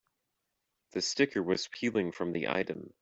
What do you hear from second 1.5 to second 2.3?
peeling